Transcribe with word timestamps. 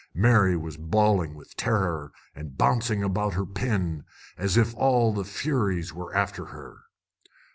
Mary 0.15 0.57
was 0.57 0.77
bawling 0.77 1.35
with 1.35 1.55
terror, 1.55 2.11
and 2.33 2.57
bouncing 2.57 3.03
about 3.03 3.33
in 3.33 3.37
her 3.37 3.45
pen 3.45 4.03
as 4.35 4.57
if 4.57 4.73
all 4.73 5.13
the 5.13 5.23
furies 5.23 5.93
were 5.93 6.11
after 6.15 6.45
her. 6.45 6.79